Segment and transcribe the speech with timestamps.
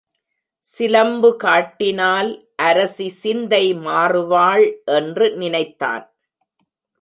[0.67, 2.29] சிலம்பு காட்டினால்
[2.63, 4.65] அரசி சிந்தை மாறுவாள்
[4.97, 6.05] என்று நினைத்தான்.